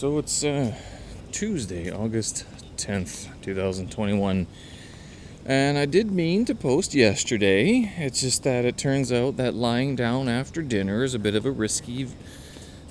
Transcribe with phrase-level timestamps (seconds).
[0.00, 0.74] So it's uh,
[1.30, 2.46] Tuesday, August
[2.78, 4.46] 10th, 2021.
[5.44, 7.92] And I did mean to post yesterday.
[7.98, 11.44] It's just that it turns out that lying down after dinner is a bit of
[11.44, 12.08] a risky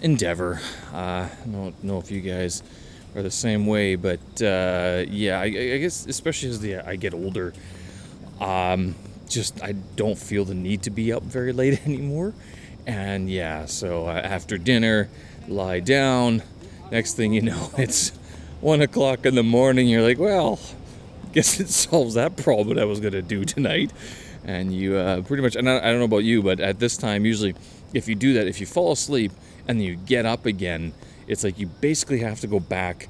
[0.03, 0.61] endeavor.
[0.93, 2.61] Uh, I don't know if you guys
[3.15, 7.15] are the same way, but uh, yeah, I, I, guess especially as the I get
[7.15, 7.55] older,
[8.39, 8.93] um,
[9.27, 12.35] just I don't feel the need to be up very late anymore.
[12.85, 15.09] And yeah, so uh, after dinner,
[15.47, 16.43] lie down
[16.91, 18.09] Next thing you know, it's
[18.61, 19.87] one o'clock in the morning.
[19.87, 20.59] You're like, well,
[21.33, 23.91] guess it solves that problem that I was gonna do tonight.
[24.43, 26.97] And you uh, pretty much, and I, I don't know about you, but at this
[26.97, 27.55] time, usually,
[27.93, 29.31] if you do that, if you fall asleep
[29.67, 30.93] and you get up again,
[31.27, 33.09] it's like you basically have to go back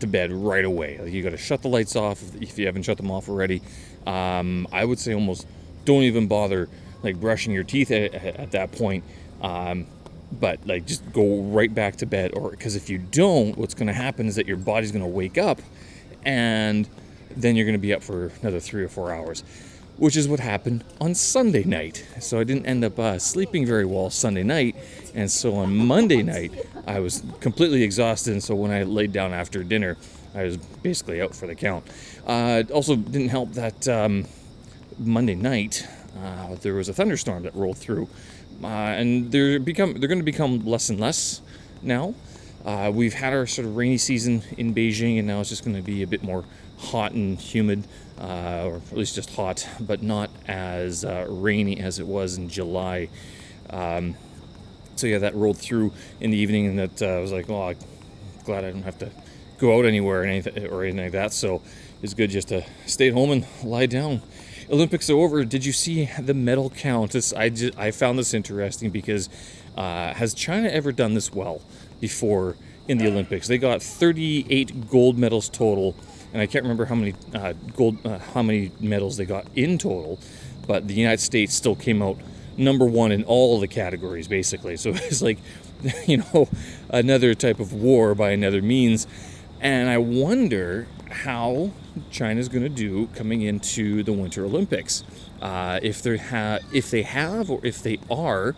[0.00, 0.98] to bed right away.
[0.98, 3.62] Like you got to shut the lights off if you haven't shut them off already.
[4.06, 5.46] Um, I would say almost
[5.84, 6.68] don't even bother
[7.02, 9.04] like brushing your teeth at, at that point.
[9.40, 9.86] Um,
[10.32, 13.86] but like just go right back to bed or because if you don't what's going
[13.86, 15.60] to happen is that your body's going to wake up
[16.24, 16.88] and
[17.36, 19.44] then you're going to be up for another three or four hours
[19.98, 22.06] which is what happened on sunday night.
[22.20, 24.76] So i didn't end up uh, sleeping very well sunday night
[25.14, 26.52] and so on monday night
[26.86, 29.96] i was completely exhausted and so when i laid down after dinner
[30.34, 31.86] i was basically out for the count.
[32.26, 34.26] Uh, it also didn't help that um,
[34.98, 35.86] monday night
[36.22, 38.08] uh, there was a thunderstorm that rolled through
[38.62, 41.40] uh, and they're become they're going to become less and less
[41.82, 42.14] now.
[42.64, 45.76] Uh, we've had our sort of rainy season in Beijing, and now it's just going
[45.76, 46.44] to be a bit more
[46.78, 47.84] hot and humid,
[48.20, 52.48] uh, or at least just hot, but not as uh, rainy as it was in
[52.48, 53.08] July.
[53.70, 54.16] Um,
[54.96, 57.68] so yeah, that rolled through in the evening, and that uh, I was like, "Oh,
[57.68, 57.76] I'm
[58.44, 59.10] glad I don't have to
[59.58, 61.62] go out anywhere or anything, or anything like that." So
[62.02, 64.22] it's good just to stay at home and lie down.
[64.70, 65.44] Olympics are over.
[65.44, 67.12] Did you see the medal count?
[67.12, 69.28] This, I, just, I found this interesting because
[69.76, 71.62] uh, has China ever done this well
[72.00, 72.56] before
[72.88, 73.46] in the Olympics?
[73.46, 75.94] They got 38 gold medals total,
[76.32, 79.78] and I can't remember how many uh, gold uh, how many medals they got in
[79.78, 80.18] total,
[80.66, 82.18] but the United States still came out
[82.56, 84.76] number one in all the categories basically.
[84.76, 85.38] So it's like,
[86.06, 86.48] you know,
[86.88, 89.06] another type of war by another means.
[89.60, 91.70] And I wonder how
[92.10, 95.02] China's going to do coming into the Winter Olympics.
[95.40, 98.54] Uh, if they ha- if they have or if they are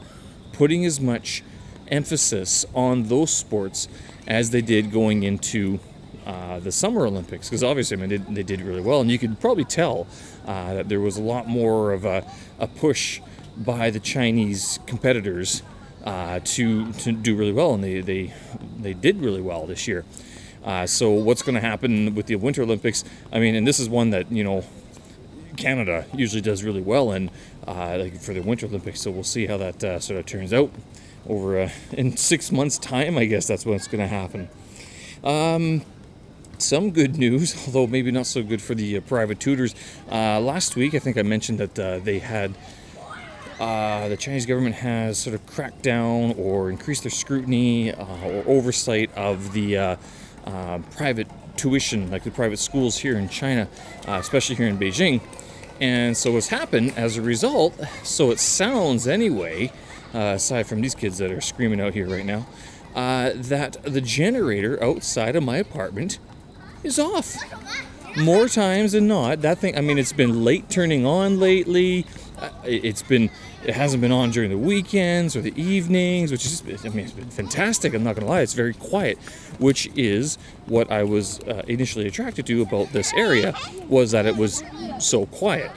[0.53, 1.42] putting as much
[1.88, 3.88] emphasis on those sports
[4.26, 5.81] as they did going into
[6.26, 9.19] uh, the Summer Olympics, because obviously, I mean, they, they, did really well, and you
[9.19, 10.06] could probably tell
[10.47, 13.20] uh, that there was a lot more of a, a push
[13.56, 15.62] by the Chinese competitors
[16.04, 18.34] uh, to to do really well, and they they
[18.78, 20.04] they did really well this year.
[20.68, 23.02] Uh, so what's going to happen with the Winter Olympics?
[23.32, 24.66] I mean, and this is one that you know
[25.56, 27.30] Canada usually does really well in
[27.66, 29.00] uh, like for the Winter Olympics.
[29.00, 30.70] So we'll see how that uh, sort of turns out
[31.26, 33.16] over uh, in six months' time.
[33.16, 34.50] I guess that's what's going to happen.
[35.24, 35.86] Um,
[36.58, 39.74] some good news, although maybe not so good for the uh, private tutors.
[40.12, 42.54] Uh, last week, I think I mentioned that they had.
[43.58, 48.44] Uh, the Chinese government has sort of cracked down or increased their scrutiny uh, or
[48.46, 49.96] oversight of the uh,
[50.44, 53.69] uh, private tuition, like the private schools here in China,
[54.06, 55.21] uh, especially here in Beijing.
[55.81, 59.72] And so what's happened as a result, so it sounds anyway,
[60.15, 62.47] uh, aside from these kids that are screaming out here right now,
[62.94, 66.19] uh, that the generator outside of my apartment
[66.82, 67.37] is off.
[68.16, 72.06] More times than not, that thing, I mean, it's been late turning on lately.
[72.65, 73.31] It's been
[73.65, 77.12] it hasn't been on during the weekends or the evenings, which is, I mean, it's
[77.12, 77.93] been fantastic.
[77.93, 79.19] I'm not to lie, it's very quiet,
[79.59, 83.54] which is what I was uh, initially attracted to about this area
[83.88, 84.62] was that it was
[85.00, 85.72] so quiet.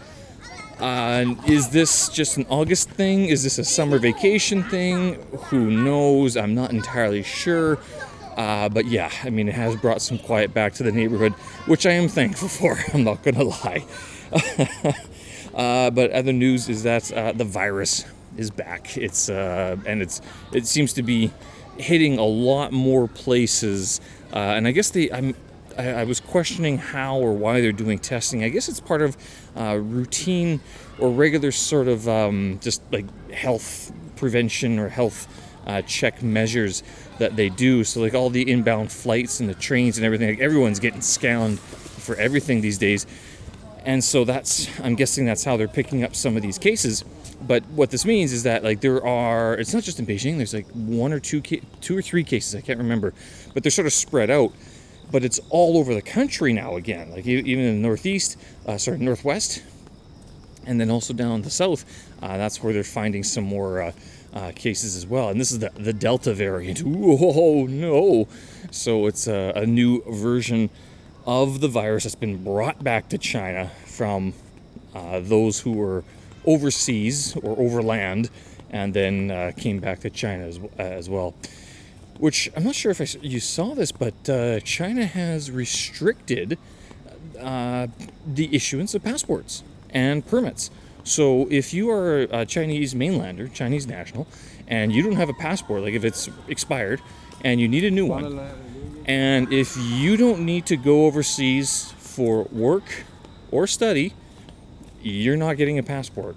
[0.79, 3.25] Uh, is this just an August thing?
[3.25, 5.15] Is this a summer vacation thing?
[5.49, 6.35] Who knows?
[6.35, 7.77] I'm not entirely sure.
[8.35, 11.33] Uh, but yeah, I mean, it has brought some quiet back to the neighborhood,
[11.67, 12.79] which I am thankful for.
[12.93, 13.85] I'm not going to lie.
[15.53, 18.05] Uh, but other news is that uh, the virus
[18.37, 18.97] is back.
[18.97, 20.21] It's uh, and it's
[20.53, 21.31] it seems to be
[21.77, 23.99] hitting a lot more places.
[24.33, 25.35] And I guess the I'm
[25.77, 28.43] I, I, was questioning how or why they're doing testing.
[28.43, 29.17] I guess it's part of
[29.55, 30.61] uh, routine
[30.99, 35.27] or regular sort of um, just like health prevention or health
[35.65, 36.83] uh, check measures
[37.19, 37.83] that they do.
[37.83, 41.59] So like all the inbound flights and the trains and everything, like everyone's getting scanned
[41.59, 43.05] for everything these days
[43.83, 47.03] and so that's i'm guessing that's how they're picking up some of these cases
[47.41, 50.53] but what this means is that like there are it's not just in beijing there's
[50.53, 53.13] like one or two two or three cases i can't remember
[53.53, 54.51] but they're sort of spread out
[55.11, 58.37] but it's all over the country now again like even in the northeast
[58.67, 59.63] uh, sorry northwest
[60.65, 61.85] and then also down the south
[62.21, 63.91] uh, that's where they're finding some more uh,
[64.33, 65.29] uh, cases as well.
[65.29, 66.81] And this is the, the Delta variant.
[67.33, 68.27] Oh no!
[68.71, 70.69] So it's a, a new version
[71.25, 74.33] of the virus that's been brought back to China from
[74.95, 76.03] uh, those who were
[76.45, 78.29] overseas or overland
[78.71, 81.33] and then uh, came back to China as, as well.
[82.17, 86.57] Which I'm not sure if I, you saw this, but uh, China has restricted
[87.39, 87.87] uh,
[88.25, 90.69] the issuance of passports and permits.
[91.03, 94.27] So if you are a Chinese mainlander, Chinese national,
[94.67, 97.01] and you don't have a passport, like if it's expired
[97.43, 98.23] and you need a new one,
[99.05, 103.05] and if you don't need to go overseas for work
[103.51, 104.13] or study,
[105.01, 106.35] you're not getting a passport.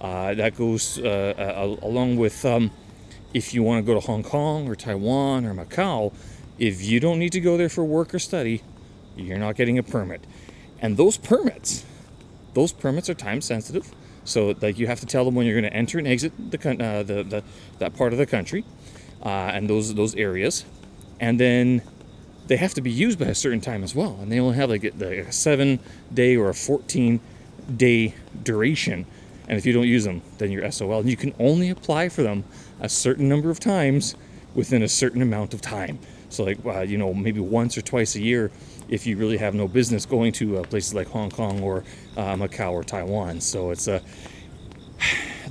[0.00, 2.70] Uh, that goes uh, uh, along with um,
[3.32, 6.12] if you want to go to Hong Kong or Taiwan or Macau,
[6.58, 8.62] if you don't need to go there for work or study,
[9.16, 10.22] you're not getting a permit.
[10.80, 11.84] And those permits,
[12.54, 13.90] those permits are time sensitive.
[14.24, 16.58] So like you have to tell them when you're going to enter and exit the,
[16.58, 17.44] uh, the, the
[17.78, 18.64] that part of the country
[19.22, 20.64] uh, and those those areas,
[21.20, 21.82] and then
[22.46, 24.18] they have to be used by a certain time as well.
[24.20, 25.80] And they only have like a, seven
[26.12, 27.20] day or a 14
[27.76, 29.06] day duration.
[29.48, 31.00] And if you don't use them, then you're SOL.
[31.00, 32.44] And you can only apply for them
[32.80, 34.16] a certain number of times
[34.54, 35.98] within a certain amount of time.
[36.28, 38.50] So, like, uh, you know, maybe once or twice a year
[38.88, 41.84] if you really have no business going to uh, places like Hong Kong or
[42.16, 43.40] uh, Macau or Taiwan.
[43.40, 44.00] So it's a uh,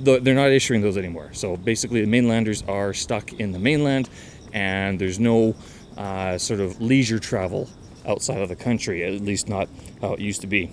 [0.00, 1.30] they're not issuing those anymore.
[1.32, 4.10] So basically, the mainlanders are stuck in the mainland,
[4.52, 5.54] and there's no
[5.96, 7.68] uh, sort of leisure travel
[8.06, 9.68] outside of the country, at least not
[10.00, 10.70] how it used to be.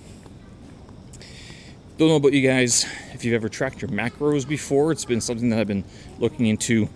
[1.96, 4.90] Don't know about you guys if you've ever tracked your macros before.
[4.90, 5.84] It's been something that I've been
[6.18, 6.88] looking into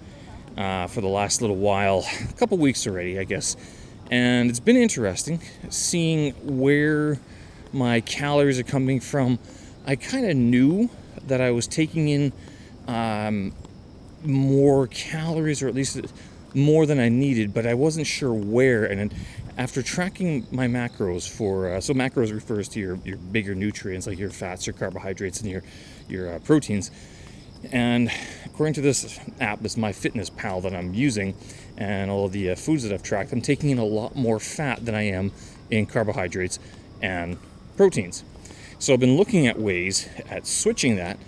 [0.57, 3.57] uh, for the last little while, a couple weeks already, I guess.
[4.11, 7.21] And it's been interesting seeing where
[7.73, 9.39] my calories are coming from.
[9.87, 10.91] I kind of knew
[11.27, 12.33] that I was taking in
[12.89, 13.55] um,
[14.25, 16.01] more calories, or at least
[16.55, 18.85] more than I needed, but I wasn't sure where.
[18.85, 19.15] And
[19.57, 24.19] after tracking my macros for, uh, so macros refers to your, your bigger nutrients like
[24.19, 25.63] your fats, your carbohydrates, and your
[26.09, 26.91] your uh, proteins.
[27.73, 28.11] And
[28.45, 31.35] according to this app, this MyFitnessPal that I'm using,
[31.77, 34.85] and all the uh, foods that I've tracked, I'm taking in a lot more fat
[34.85, 35.33] than I am
[35.71, 36.59] in carbohydrates
[37.03, 37.37] and
[37.77, 38.25] proteins.
[38.79, 41.19] So I've been looking at ways at switching that.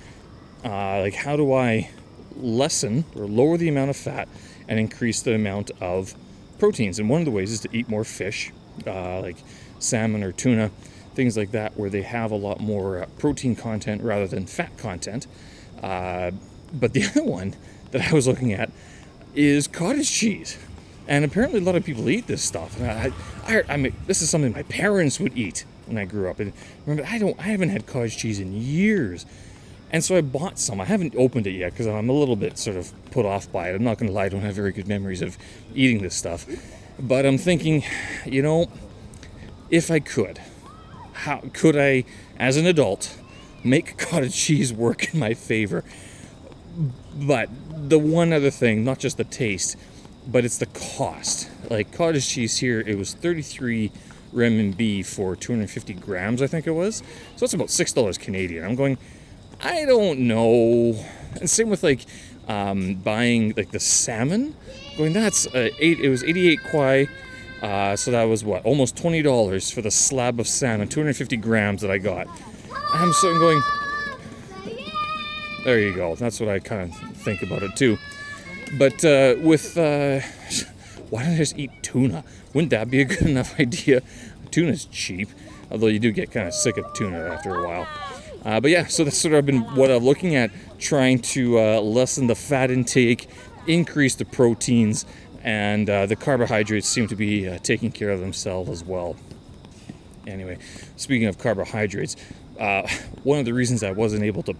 [0.65, 1.91] Uh, like, how do I
[2.37, 4.29] lessen or lower the amount of fat
[4.71, 6.15] and increase the amount of
[6.59, 6.99] proteins?
[6.99, 8.53] And one of the ways is to eat more fish,
[8.87, 9.37] uh, like
[9.79, 10.71] salmon or tuna,
[11.15, 14.79] things like that, where they have a lot more uh, protein content rather than fat
[14.79, 15.27] content.
[15.83, 16.31] Uh,
[16.73, 17.55] but the other one
[17.91, 18.71] that I was looking at
[19.35, 20.59] is cottage cheese.
[21.09, 22.79] And apparently, a lot of people eat this stuff.
[22.79, 23.13] And I,
[23.47, 26.39] I, I mean, this is something my parents would eat when I grew up.
[26.39, 26.53] And
[26.87, 29.27] remember, I don't, I haven't had cottage cheese in years.
[29.93, 30.81] And so I bought some.
[30.81, 33.71] I haven't opened it yet because I'm a little bit sort of put off by
[33.71, 33.75] it.
[33.75, 35.37] I'm not going to lie, I don't have very good memories of
[35.75, 36.47] eating this stuff.
[36.99, 37.83] But I'm thinking,
[38.25, 38.71] you know,
[39.71, 40.41] if I could,
[41.13, 42.05] how could I,
[42.39, 43.19] as an adult,
[43.65, 45.85] make cottage cheese work in my favor?
[47.15, 49.77] But the one other thing, not just the taste,
[50.27, 51.51] but it's the cost.
[51.69, 53.91] Like cottage cheese here, it was 33
[54.33, 56.97] renminbi for 250 grams, I think it was.
[56.97, 58.65] So that's about six dollars Canadian.
[58.65, 58.99] I'm going,
[59.63, 61.05] I don't know.
[61.37, 62.07] And same with like
[62.49, 64.55] um, buying like the salmon.
[64.97, 66.01] Going, that's uh, eight.
[66.01, 67.09] It was 88 kwai.
[67.63, 71.83] Uh, so that was what almost twenty dollars for the slab of salmon, 250 grams
[71.83, 72.27] that I got.
[72.95, 73.63] I'm sitting going,
[75.65, 76.15] there you go.
[76.15, 77.99] That's what I kind of think about it too.
[78.79, 80.21] But uh, with uh,
[81.11, 82.25] why don't I just eat tuna?
[82.55, 84.01] Wouldn't that be a good enough idea?
[84.51, 85.29] Tuna's cheap,
[85.71, 87.87] although you do get kind of sick of tuna after a while.
[88.45, 91.81] Uh, but yeah, so that's sort of been what I'm looking at, trying to uh,
[91.81, 93.29] lessen the fat intake,
[93.67, 95.05] increase the proteins,
[95.43, 99.17] and uh, the carbohydrates seem to be uh, taking care of themselves as well.
[100.27, 100.59] Anyway,
[100.97, 102.17] speaking of carbohydrates,
[102.59, 102.87] uh,
[103.25, 104.55] one of the reasons I wasn't able to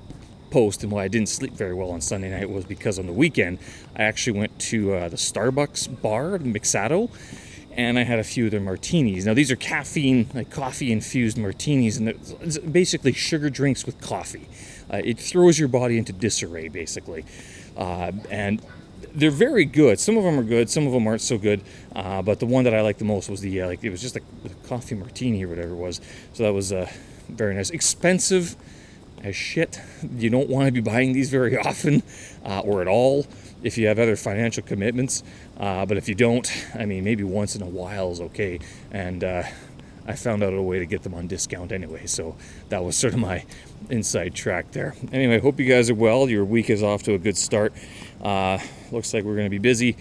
[0.51, 3.13] post and why I didn't sleep very well on Sunday night was because on the
[3.13, 3.59] weekend
[3.97, 7.11] I actually went to uh, the Starbucks bar, Mixato,
[7.81, 9.27] and I had a few of their martinis.
[9.27, 14.49] Now these are caffeine, like coffee infused martinis, and it's basically sugar drinks with coffee.
[14.93, 17.25] Uh, it throws your body into disarray, basically,
[17.77, 18.63] uh, and
[19.15, 19.99] they're very good.
[19.99, 21.63] Some of them are good, some of them aren't so good.
[21.95, 24.01] Uh, but the one that I liked the most was the uh, like it was
[24.01, 24.23] just a,
[24.69, 26.01] coffee martini or whatever it was.
[26.33, 26.91] So that was uh,
[27.29, 27.71] very nice.
[27.71, 28.57] Expensive
[29.23, 29.81] as shit.
[30.17, 32.03] You don't want to be buying these very often
[32.45, 33.27] uh, or at all
[33.63, 35.23] if you have other financial commitments.
[35.59, 38.59] Uh, but if you don't, I mean, maybe once in a while is okay.
[38.91, 39.43] And uh,
[40.07, 42.07] I found out a way to get them on discount anyway.
[42.07, 42.37] So
[42.69, 43.45] that was sort of my
[43.91, 44.95] inside track there.
[45.13, 46.29] Anyway, hope you guys are well.
[46.29, 47.73] Your week is off to a good start.
[48.23, 48.59] Uh,
[48.91, 49.97] looks like we're going to be busy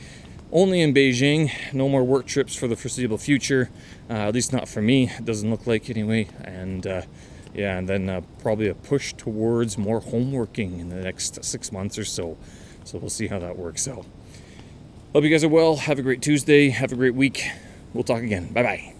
[0.51, 1.51] only in Beijing.
[1.73, 3.69] No more work trips for the foreseeable future,
[4.09, 5.09] uh, at least not for me.
[5.09, 6.27] It doesn't look like anyway.
[6.43, 7.01] And uh,
[7.53, 11.97] yeah, and then uh, probably a push towards more homeworking in the next six months
[11.97, 12.37] or so.
[12.83, 14.05] So we'll see how that works out.
[15.13, 15.77] Hope you guys are well.
[15.77, 16.69] Have a great Tuesday.
[16.69, 17.43] Have a great week.
[17.93, 18.53] We'll talk again.
[18.53, 18.98] Bye bye.